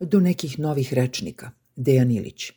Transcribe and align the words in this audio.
do 0.00 0.20
nekih 0.20 0.58
novih 0.58 0.94
rečnika. 0.94 1.50
Dejan 1.76 2.10
Ilić. 2.10 2.52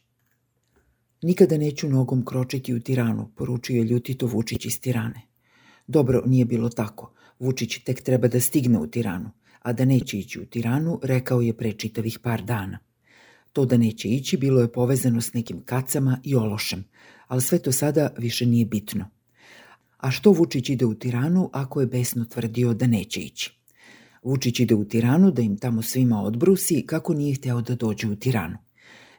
Nikada 1.22 1.58
neću 1.58 1.90
nogom 1.90 2.26
kročiti 2.26 2.74
u 2.74 2.80
Tiranu, 2.80 3.32
poručio 3.36 3.78
je 3.78 3.84
ljutito 3.84 4.28
Vučić 4.28 4.66
iz 4.66 4.80
Tirane. 4.80 5.22
Dobro, 5.88 6.24
nije 6.26 6.46
bilo 6.46 6.70
tako. 6.70 7.14
Vučić 7.40 7.84
tek 7.84 8.02
treba 8.02 8.28
da 8.28 8.40
stigne 8.40 8.80
u 8.80 8.88
Tiranu, 8.88 9.32
a 9.62 9.74
da 9.74 9.86
neće 9.86 10.18
ići 10.18 10.40
u 10.40 10.46
Tiranu, 10.46 11.00
rekao 11.04 11.42
je 11.42 11.58
pre 11.58 11.72
čitavih 11.72 12.20
par 12.20 12.44
dana. 12.44 12.80
To 13.54 13.66
da 13.66 13.78
neće 13.78 14.10
ići 14.10 14.38
bilo 14.38 14.62
je 14.62 14.72
povezano 14.72 15.22
s 15.22 15.34
nekim 15.34 15.62
kacama 15.66 16.20
i 16.24 16.36
ološem, 16.36 16.86
ali 17.28 17.42
sve 17.42 17.60
to 17.60 17.72
sada 17.72 18.14
više 18.18 18.46
nije 18.46 18.66
bitno. 18.66 19.10
A 19.98 20.12
što 20.12 20.32
Vučić 20.32 20.70
ide 20.70 20.86
u 20.86 20.94
Tiranu 20.94 21.50
ako 21.54 21.82
je 21.82 21.88
besno 21.88 22.26
tvrdio 22.26 22.74
da 22.74 22.88
neće 22.88 23.22
ići? 23.22 23.63
Vučić 24.24 24.60
ide 24.60 24.76
u 24.76 24.86
Tiranu 24.86 25.32
da 25.32 25.42
im 25.42 25.58
tamo 25.58 25.82
svima 25.82 26.22
odbrusi 26.22 26.84
kako 26.88 27.14
nije 27.14 27.36
hteo 27.36 27.62
da 27.62 27.76
dođe 27.76 28.08
u 28.08 28.16
Tiranu. 28.16 28.58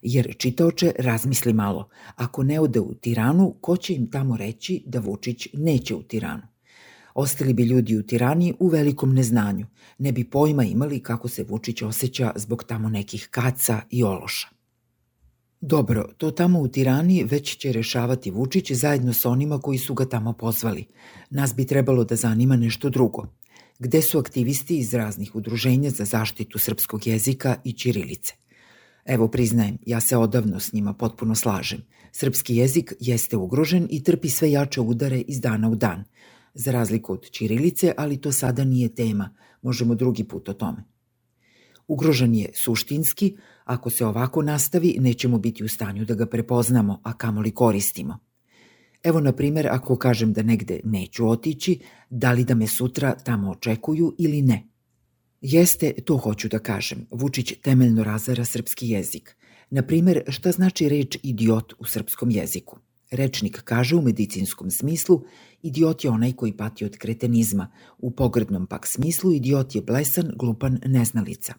Jer 0.03 0.35
čitaoče 0.39 0.93
razmisli 0.99 1.53
malo, 1.53 1.89
ako 2.17 2.43
ne 2.43 2.61
ode 2.61 2.81
u 2.81 2.95
Tiranu, 2.95 3.55
ko 3.61 3.77
će 3.77 3.95
im 3.95 4.11
tamo 4.11 4.37
reći 4.37 4.83
da 4.87 4.99
Vučić 4.99 5.49
neće 5.53 5.95
u 5.95 6.03
Tiranu? 6.03 6.43
Ostali 7.15 7.53
bi 7.53 7.63
ljudi 7.63 7.97
u 7.97 8.03
Tirani 8.03 8.55
u 8.59 8.69
velikom 8.69 9.15
neznanju, 9.15 9.67
ne 9.99 10.13
bi 10.13 10.25
pojma 10.31 10.65
imali 10.65 11.01
kako 11.01 11.29
se 11.29 11.45
Vučić 11.49 11.83
osjeća 11.83 12.33
zbog 12.37 12.65
tamo 12.65 12.89
nekih 12.89 13.29
kaca 13.31 13.81
i 13.91 14.05
ološa. 14.05 14.49
Dobro, 15.61 16.09
to 16.19 16.31
tamo 16.31 16.61
u 16.61 16.69
Tirani 16.69 17.25
već 17.25 17.57
će 17.57 17.73
rešavati 17.73 18.31
Vučić 18.31 18.73
zajedno 18.73 19.13
sa 19.13 19.31
onima 19.31 19.59
koji 19.59 19.79
su 19.79 19.95
ga 19.95 20.09
tamo 20.09 20.33
pozvali. 20.33 20.87
Nas 21.31 21.55
bi 21.55 21.67
trebalo 21.67 22.05
da 22.05 22.17
zanima 22.17 22.57
nešto 22.57 22.91
drugo. 22.91 23.27
Gde 23.79 24.03
su 24.03 24.19
aktivisti 24.19 24.79
iz 24.79 24.95
raznih 24.95 25.37
udruženja 25.37 25.91
za 25.91 26.05
zaštitu 26.05 26.59
srpskog 26.59 27.07
jezika 27.07 27.57
i 27.65 27.73
ćirilice? 27.73 28.35
Evo 29.05 29.29
priznajem, 29.29 29.79
ja 29.87 30.01
se 30.01 30.17
odavno 30.17 30.61
s 30.61 30.73
njima 30.73 30.93
potpuno 30.93 31.35
slažem. 31.35 31.83
Srpski 32.13 32.57
jezik 32.57 32.93
jeste 33.01 33.37
ugrožen 33.37 33.87
i 33.91 34.03
trpi 34.03 34.29
sve 34.29 34.51
jače 34.51 34.81
udare 34.81 35.21
iz 35.21 35.41
dana 35.41 35.69
u 35.69 35.75
dan. 35.75 36.05
Za 36.55 36.73
razliku 36.73 37.13
od 37.13 37.31
ćirilice, 37.31 37.93
ali 37.97 38.21
to 38.21 38.33
sada 38.33 38.65
nije 38.65 38.95
tema. 38.95 39.35
Možemo 39.63 39.95
drugi 39.95 40.25
put 40.25 40.49
o 40.49 40.53
tome. 40.53 40.85
Ugrožen 41.89 42.35
je 42.35 42.51
suštinski, 42.55 43.37
ako 43.65 43.91
se 43.91 44.07
ovako 44.07 44.43
nastavi 44.43 44.97
nećemo 45.01 45.39
biti 45.39 45.65
u 45.65 45.69
stanju 45.69 46.05
da 46.05 46.15
ga 46.15 46.27
prepoznamo, 46.27 47.01
a 47.03 47.13
kamoli 47.13 47.51
koristimo. 47.51 48.19
Evo, 49.05 49.21
na 49.21 49.33
primer, 49.33 49.67
ako 49.71 49.97
kažem 49.97 50.33
da 50.33 50.43
negde 50.43 50.81
neću 50.85 51.29
otići, 51.29 51.79
da 52.11 52.33
li 52.33 52.45
da 52.45 52.55
me 52.55 52.67
sutra 52.67 53.15
tamo 53.15 53.51
očekuju 53.51 54.15
ili 54.19 54.43
ne. 54.43 54.69
Jeste, 55.41 55.93
to 56.05 56.17
hoću 56.17 56.49
da 56.49 56.59
kažem. 56.59 57.07
Vučić 57.11 57.53
temeljno 57.63 58.05
razara 58.05 58.45
srpski 58.45 58.89
jezik. 58.89 59.37
Na 59.71 59.83
primer, 59.83 60.23
šta 60.29 60.53
znači 60.53 60.89
reč 60.89 61.19
idiot 61.23 61.73
u 61.79 61.85
srpskom 61.85 62.31
jeziku? 62.31 62.79
Rečnik 63.11 63.63
kaže 63.65 63.97
u 63.97 64.03
medicinskom 64.03 64.71
smislu 64.71 65.23
idiot 65.63 66.05
je 66.05 66.11
onaj 66.11 66.33
koji 66.33 66.57
pati 66.57 66.85
od 66.85 66.97
kretenizma, 66.97 67.71
u 67.99 68.11
pogrdnom 68.11 68.67
pak 68.67 68.87
smislu 68.87 69.33
idiot 69.33 69.75
je 69.75 69.83
blesan, 69.83 70.31
glupan, 70.37 70.81
neznalica. 70.87 71.55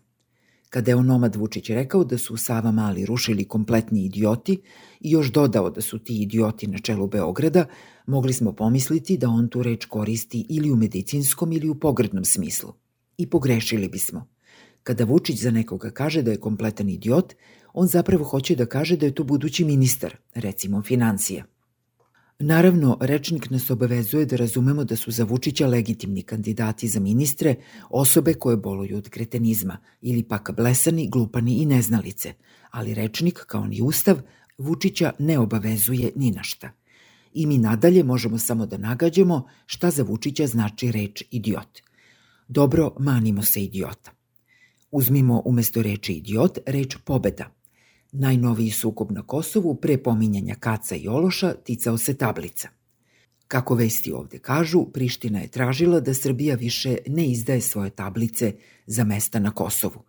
Kada 0.70 0.92
je 0.92 0.96
onomad 0.96 1.36
Vučić 1.36 1.70
rekao 1.70 2.04
da 2.04 2.18
su 2.18 2.38
Sava 2.38 2.72
Mali 2.72 3.06
rušili 3.06 3.48
kompletni 3.48 4.06
idioti 4.06 4.62
i 5.00 5.12
još 5.12 5.32
dodao 5.32 5.70
da 5.70 5.82
su 5.82 6.00
ti 6.00 6.22
idioti 6.22 6.68
na 6.68 6.78
čelu 6.78 7.08
Beograda, 7.08 7.66
mogli 8.08 8.34
smo 8.34 8.52
pomisliti 8.52 9.18
da 9.18 9.30
on 9.30 9.48
tu 9.48 9.64
reč 9.64 9.86
koristi 9.86 10.46
ili 10.50 10.72
u 10.72 10.76
medicinskom 10.76 11.52
ili 11.52 11.70
u 11.70 11.80
pogrdnom 11.80 12.26
smislu. 12.26 12.74
I 13.18 13.30
pogrešili 13.30 13.88
bismo. 13.88 14.28
Kada 14.84 15.04
Vučić 15.04 15.42
za 15.42 15.52
nekoga 15.52 15.92
kaže 15.92 16.22
da 16.22 16.32
je 16.32 16.40
kompletan 16.40 16.90
idiot, 16.90 17.34
on 17.74 17.88
zapravo 17.88 18.24
hoće 18.24 18.56
da 18.56 18.66
kaže 18.66 18.98
da 18.98 19.06
je 19.06 19.16
to 19.16 19.24
budući 19.24 19.66
ministar, 19.66 20.16
recimo 20.34 20.82
financija. 20.82 21.46
Naravno, 22.40 22.98
rečnik 23.02 23.50
nas 23.50 23.70
obavezuje 23.70 24.26
da 24.26 24.36
razumemo 24.36 24.84
da 24.84 24.96
su 24.96 25.12
za 25.12 25.24
Vučića 25.24 25.68
legitimni 25.68 26.22
kandidati 26.22 26.88
za 26.88 27.00
ministre 27.00 27.56
osobe 27.90 28.34
koje 28.34 28.58
boluju 28.58 28.98
od 28.98 29.10
kretenizma 29.10 29.78
ili 30.02 30.24
pak 30.24 30.52
blesani, 30.56 31.10
glupani 31.10 31.62
i 31.62 31.66
neznalice, 31.66 32.34
ali 32.72 32.94
rečnik, 32.94 33.40
kao 33.48 33.68
ni 33.68 33.82
ustav, 33.82 34.22
Vučića 34.58 35.12
ne 35.20 35.40
obavezuje 35.40 36.12
ni 36.16 36.32
na 36.32 36.44
šta. 36.44 36.72
I 37.34 37.46
mi 37.46 37.58
nadalje 37.58 38.04
možemo 38.04 38.38
samo 38.38 38.66
da 38.66 38.78
nagađamo 38.78 39.48
šta 39.66 39.92
za 39.92 40.04
Vučića 40.04 40.48
znači 40.48 40.92
reč 40.92 41.24
idiot. 41.32 41.80
Dobro, 42.48 42.96
manimo 43.00 43.44
se 43.44 43.64
idiota. 43.64 44.12
Uzmimo 44.92 45.42
umesto 45.46 45.82
reči 45.82 46.14
idiot 46.14 46.58
reč 46.66 46.98
pobeda– 47.06 47.52
Najnoviji 48.18 48.72
sukob 48.72 49.12
na 49.12 49.22
Kosovu 49.22 49.76
pre 49.76 49.98
pominjanja 49.98 50.56
Kaca 50.56 50.96
i 50.96 51.08
Ološa 51.08 51.54
ticao 51.54 51.98
se 51.98 52.14
tablica. 52.18 52.70
Kako 53.48 53.76
vesti 53.76 54.12
ovde 54.12 54.40
kažu, 54.40 54.86
Priština 54.94 55.40
je 55.40 55.48
tražila 55.48 56.00
da 56.00 56.14
Srbija 56.14 56.56
više 56.56 56.98
ne 57.08 57.28
izdaje 57.28 57.62
svoje 57.62 57.90
tablice 57.90 58.54
za 58.86 59.04
mesta 59.04 59.40
na 59.40 59.52
Kosovu. 59.52 60.04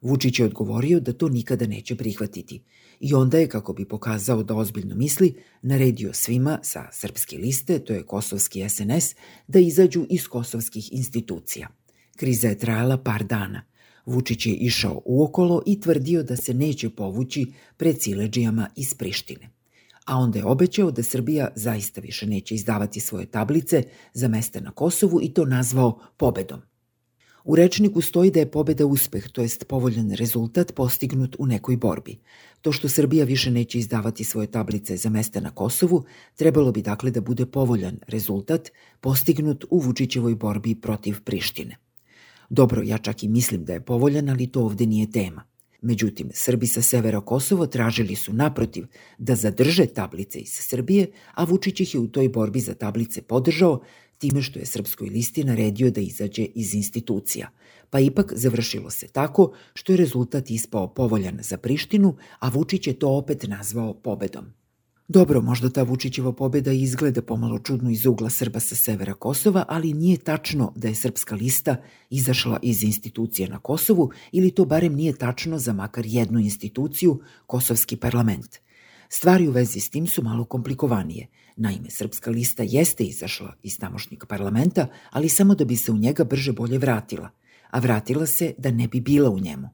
Vučić 0.00 0.38
je 0.38 0.44
odgovorio 0.44 1.00
da 1.00 1.12
to 1.12 1.28
nikada 1.28 1.66
neće 1.66 1.96
prihvatiti 1.96 2.62
i 3.00 3.14
onda 3.14 3.38
je, 3.38 3.48
kako 3.48 3.72
bi 3.72 3.84
pokazao 3.84 4.42
da 4.42 4.54
ozbiljno 4.54 4.94
misli, 4.94 5.34
naredio 5.62 6.12
svima 6.12 6.58
sa 6.62 6.88
srpske 6.92 7.38
liste, 7.38 7.78
to 7.78 7.92
je 7.92 8.02
kosovski 8.02 8.68
SNS, 8.68 9.14
da 9.48 9.58
izađu 9.58 10.06
iz 10.10 10.28
kosovskih 10.28 10.92
institucija. 10.92 11.68
Kriza 12.16 12.48
je 12.48 12.58
trajala 12.58 12.98
par 12.98 13.24
dana. 13.24 13.69
Vučić 14.10 14.46
je 14.46 14.52
išao 14.52 15.02
uokolo 15.04 15.62
i 15.66 15.80
tvrdio 15.80 16.22
da 16.22 16.36
se 16.36 16.54
neće 16.54 16.90
povući 16.90 17.52
pred 17.76 18.02
sileđijama 18.02 18.68
iz 18.76 18.94
Prištine. 18.94 19.50
A 20.06 20.16
onda 20.16 20.38
je 20.38 20.44
obećao 20.44 20.90
da 20.90 21.02
Srbija 21.02 21.48
zaista 21.56 22.00
više 22.00 22.26
neće 22.26 22.54
izdavati 22.54 23.00
svoje 23.00 23.26
tablice 23.26 23.82
za 24.14 24.28
mesta 24.28 24.60
na 24.60 24.70
Kosovu 24.70 25.22
i 25.22 25.28
to 25.34 25.44
nazvao 25.44 25.98
pobedom. 26.16 26.60
U 27.44 27.56
rečniku 27.56 28.00
stoji 28.00 28.30
da 28.30 28.40
je 28.40 28.50
pobeda 28.50 28.86
uspeh, 28.86 29.28
to 29.28 29.42
jest 29.42 29.64
povoljan 29.68 30.10
rezultat 30.10 30.74
postignut 30.74 31.36
u 31.38 31.46
nekoj 31.46 31.76
borbi. 31.76 32.18
To 32.60 32.72
što 32.72 32.88
Srbija 32.88 33.24
više 33.24 33.50
neće 33.50 33.78
izdavati 33.78 34.24
svoje 34.24 34.46
tablice 34.46 34.96
za 34.96 35.10
mesta 35.10 35.40
na 35.40 35.50
Kosovu, 35.50 36.04
trebalo 36.36 36.72
bi 36.72 36.82
dakle 36.82 37.10
da 37.10 37.20
bude 37.20 37.46
povoljan 37.46 37.98
rezultat 38.06 38.68
postignut 39.00 39.64
u 39.70 39.78
Vučićevoj 39.78 40.34
borbi 40.34 40.74
protiv 40.74 41.22
Prištine. 41.24 41.76
Dobro, 42.50 42.82
ja 42.82 42.98
čak 42.98 43.22
i 43.22 43.28
mislim 43.28 43.64
da 43.64 43.72
je 43.72 43.80
povoljan, 43.80 44.28
ali 44.28 44.46
to 44.46 44.62
ovde 44.62 44.86
nije 44.86 45.10
tema. 45.10 45.44
Međutim, 45.82 46.30
Srbi 46.32 46.66
sa 46.66 46.82
severa 46.82 47.20
Kosovo 47.20 47.66
tražili 47.66 48.14
su 48.14 48.32
naprotiv 48.32 48.86
da 49.18 49.34
zadrže 49.34 49.86
tablice 49.86 50.38
iz 50.38 50.50
Srbije, 50.50 51.06
a 51.34 51.44
Vučić 51.44 51.80
ih 51.80 51.94
je 51.94 52.00
u 52.00 52.08
toj 52.08 52.28
borbi 52.28 52.60
za 52.60 52.74
tablice 52.74 53.22
podržao 53.22 53.80
time 54.18 54.42
što 54.42 54.58
je 54.58 54.66
Srpskoj 54.66 55.08
listi 55.08 55.44
naredio 55.44 55.90
da 55.90 56.00
izađe 56.00 56.44
iz 56.54 56.74
institucija. 56.74 57.48
Pa 57.90 58.00
ipak 58.00 58.32
završilo 58.36 58.90
se 58.90 59.08
tako 59.08 59.52
što 59.74 59.92
je 59.92 59.96
rezultat 59.96 60.50
ispao 60.50 60.94
povoljan 60.94 61.38
za 61.40 61.56
Prištinu, 61.56 62.16
a 62.38 62.48
Vučić 62.48 62.86
je 62.86 62.98
to 62.98 63.08
opet 63.08 63.48
nazvao 63.48 63.94
pobedom. 63.94 64.59
Dobro, 65.12 65.40
možda 65.42 65.70
ta 65.70 65.82
Vučićeva 65.82 66.32
pobeda 66.32 66.72
izgleda 66.72 67.22
pomalo 67.22 67.58
čudno 67.58 67.90
iz 67.90 68.06
ugla 68.06 68.30
Srba 68.30 68.60
sa 68.60 68.76
severa 68.76 69.14
Kosova, 69.14 69.64
ali 69.68 69.92
nije 69.92 70.16
tačno 70.16 70.72
da 70.76 70.88
je 70.88 70.94
srpska 70.94 71.34
lista 71.34 71.76
izašla 72.10 72.58
iz 72.62 72.82
institucije 72.82 73.48
na 73.48 73.58
Kosovu 73.58 74.10
ili 74.32 74.50
to 74.50 74.64
barem 74.64 74.94
nije 74.94 75.16
tačno 75.16 75.58
za 75.58 75.72
makar 75.72 76.06
jednu 76.06 76.40
instituciju, 76.40 77.20
Kosovski 77.46 77.96
parlament. 77.96 78.58
Stvari 79.08 79.48
u 79.48 79.50
vezi 79.50 79.80
s 79.80 79.90
tim 79.90 80.06
su 80.06 80.22
malo 80.22 80.44
komplikovanije. 80.44 81.26
Naime, 81.56 81.90
srpska 81.90 82.30
lista 82.30 82.62
jeste 82.62 83.04
izašla 83.04 83.54
iz 83.62 83.78
tamošnjeg 83.78 84.26
parlamenta, 84.26 84.86
ali 85.10 85.28
samo 85.28 85.54
da 85.54 85.64
bi 85.64 85.76
se 85.76 85.92
u 85.92 85.98
njega 85.98 86.24
brže 86.24 86.52
bolje 86.52 86.78
vratila, 86.78 87.30
a 87.70 87.78
vratila 87.78 88.26
se 88.26 88.54
da 88.58 88.70
ne 88.70 88.88
bi 88.88 89.00
bila 89.00 89.30
u 89.30 89.40
njemu. 89.40 89.68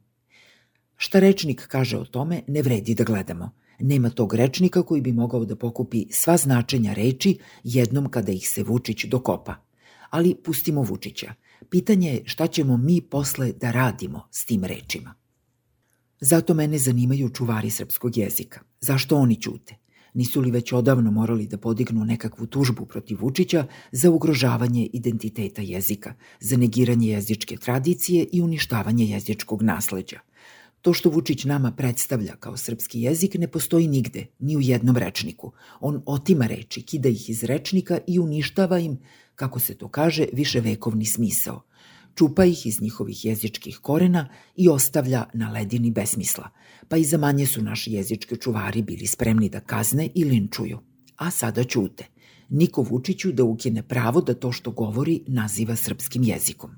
Šta 0.96 1.20
rečnik 1.20 1.66
kaže 1.66 1.98
o 1.98 2.04
tome, 2.04 2.42
ne 2.46 2.62
vredi 2.62 2.94
da 2.94 3.04
gledamo– 3.04 3.50
Nema 3.78 4.10
tog 4.10 4.34
rečnika 4.34 4.82
koji 4.82 5.00
bi 5.00 5.12
mogao 5.12 5.44
da 5.44 5.56
pokupi 5.56 6.04
sva 6.10 6.36
značenja 6.36 6.92
reči 6.92 7.38
jednom 7.64 8.10
kada 8.10 8.32
ih 8.32 8.48
se 8.48 8.62
Vučić 8.62 9.04
dokopa. 9.04 9.54
Ali 10.10 10.34
pustimo 10.34 10.82
Vučića. 10.82 11.34
Pitanje 11.70 12.10
je 12.10 12.22
šta 12.24 12.46
ćemo 12.46 12.76
mi 12.76 13.00
posle 13.00 13.52
da 13.52 13.70
radimo 13.70 14.28
s 14.30 14.44
tim 14.44 14.64
rečima. 14.64 15.14
Zato 16.20 16.54
mene 16.54 16.78
zanimaju 16.78 17.28
čuvari 17.28 17.70
srpskog 17.70 18.16
jezika. 18.16 18.60
Zašto 18.80 19.16
oni 19.16 19.40
ćute? 19.40 19.76
Nisu 20.14 20.40
li 20.40 20.50
već 20.50 20.72
odavno 20.72 21.10
morali 21.10 21.46
da 21.46 21.58
podignu 21.58 22.04
nekakvu 22.04 22.46
tužbu 22.46 22.86
protiv 22.86 23.18
Vučića 23.20 23.66
za 23.92 24.10
ugrožavanje 24.10 24.88
identiteta 24.92 25.62
jezika, 25.62 26.14
za 26.40 26.56
negiranje 26.56 27.08
jezičke 27.08 27.56
tradicije 27.56 28.26
i 28.32 28.40
uništavanje 28.40 29.04
jezičkog 29.04 29.62
nasleđa– 29.62 30.20
To 30.86 30.92
što 30.92 31.10
Vučić 31.10 31.44
nama 31.44 31.72
predstavlja 31.72 32.36
kao 32.36 32.56
srpski 32.56 33.00
jezik 33.02 33.34
ne 33.34 33.48
postoji 33.48 33.88
nigde, 33.88 34.26
ni 34.38 34.56
u 34.56 34.60
jednom 34.60 34.96
rečniku. 34.96 35.52
On 35.80 36.02
otima 36.06 36.46
reči, 36.46 36.82
kida 36.82 37.08
ih 37.08 37.30
iz 37.30 37.44
rečnika 37.44 37.98
i 38.06 38.18
uništava 38.18 38.78
im, 38.78 38.98
kako 39.34 39.58
se 39.60 39.74
to 39.74 39.88
kaže, 39.88 40.26
viševekovni 40.32 41.04
smisao. 41.04 41.62
čupa 42.14 42.44
ih 42.44 42.66
iz 42.66 42.80
njihovih 42.80 43.24
jezičkih 43.24 43.78
korena 43.78 44.28
i 44.56 44.68
ostavlja 44.68 45.24
na 45.34 45.50
ledini 45.50 45.90
besmisla, 45.90 46.50
pa 46.88 46.96
i 46.96 47.04
za 47.04 47.18
manje 47.18 47.46
su 47.46 47.62
naši 47.62 47.92
jezički 47.92 48.36
čuvari 48.36 48.82
bili 48.82 49.06
spremni 49.06 49.48
da 49.48 49.60
kazne 49.60 50.08
i 50.14 50.24
linčuju. 50.24 50.78
A 51.16 51.30
sada 51.30 51.64
ćute. 51.64 52.04
Niko 52.48 52.82
Vučiću 52.82 53.32
da 53.32 53.44
ukine 53.44 53.82
pravo 53.82 54.20
da 54.20 54.34
to 54.34 54.52
što 54.52 54.70
govori 54.70 55.22
naziva 55.26 55.76
srpskim 55.76 56.22
jezikom. 56.22 56.70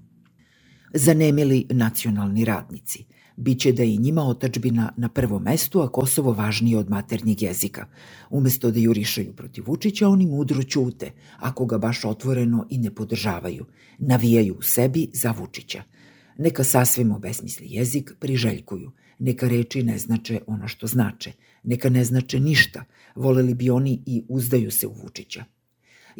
Zanemili 0.95 1.67
nacionalni 1.71 2.45
radnici– 2.45 3.05
Biće 3.41 3.73
da 3.73 3.83
je 3.83 3.95
i 3.95 3.99
njima 3.99 4.23
otačbina 4.23 4.93
na 4.97 5.09
prvom 5.09 5.43
mestu, 5.43 5.81
a 5.81 5.89
Kosovo 5.89 6.33
važnije 6.33 6.79
od 6.79 6.91
maternjeg 6.91 7.43
jezika. 7.43 7.87
Umesto 8.31 8.71
da 8.71 8.81
jurišaju 8.81 9.33
protiv 9.33 9.65
Vučića, 9.67 10.09
oni 10.09 10.27
mudro 10.27 10.63
ćute, 10.63 11.11
ako 11.37 11.67
ga 11.67 11.79
baš 11.79 12.05
otvoreno 12.05 12.67
i 12.71 12.79
ne 12.79 12.91
podržavaju. 12.95 13.67
Navijaju 13.99 14.55
u 14.59 14.63
sebi 14.63 15.09
za 15.13 15.31
Vučića. 15.31 15.83
Neka 16.39 16.65
sasvim 16.65 17.13
obesmisli 17.13 17.67
jezik, 17.71 18.13
priželjkuju. 18.19 18.91
Neka 19.19 19.49
reči 19.49 19.83
ne 19.83 19.99
znače 19.99 20.41
ono 20.47 20.69
što 20.69 20.87
znače. 20.87 21.33
Neka 21.63 21.89
ne 21.89 22.05
znače 22.05 22.41
ništa. 22.41 22.85
Voleli 23.15 23.55
bi 23.55 23.71
oni 23.71 24.03
i 24.07 24.25
uzdaju 24.29 24.71
se 24.71 24.87
u 24.87 24.93
Vučića 24.93 25.45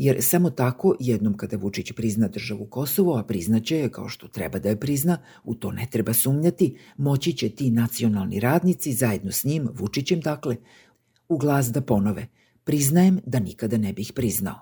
jer 0.01 0.17
samo 0.21 0.51
tako 0.51 0.95
jednom 1.01 1.37
kada 1.37 1.57
Vučić 1.57 1.93
prizna 1.93 2.29
državu 2.29 2.67
Kosovo, 2.67 3.17
a 3.17 3.23
priznaće 3.23 3.77
je 3.77 3.89
kao 3.91 4.09
što 4.09 4.29
treba 4.29 4.59
da 4.59 4.69
je 4.69 4.81
prizna, 4.81 5.19
u 5.45 5.55
to 5.55 5.73
ne 5.73 5.87
treba 5.91 6.13
sumnjati, 6.13 6.77
moći 6.97 7.33
će 7.33 7.49
ti 7.49 7.71
nacionalni 7.71 8.41
radnici 8.41 8.93
zajedno 8.93 9.33
s 9.33 9.45
njim, 9.45 9.69
Vučićem 9.75 10.21
dakle, 10.21 10.57
u 11.29 11.39
glas 11.39 11.73
da 11.73 11.81
ponove, 11.81 12.27
priznajem 12.65 13.21
da 13.27 13.41
nikada 13.41 13.79
ne 13.79 13.93
bih 13.93 14.13
priznao. 14.15 14.61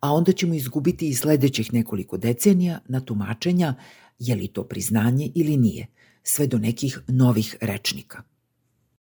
A 0.00 0.12
onda 0.12 0.32
ćemo 0.32 0.54
izgubiti 0.54 1.08
i 1.08 1.14
sledećih 1.14 1.72
nekoliko 1.72 2.16
decenija 2.16 2.78
na 2.88 3.00
tumačenja 3.00 3.74
je 4.18 4.34
li 4.34 4.48
to 4.48 4.64
priznanje 4.64 5.30
ili 5.34 5.56
nije, 5.56 5.86
sve 6.22 6.46
do 6.46 6.58
nekih 6.58 7.00
novih 7.08 7.56
rečnika. 7.60 8.22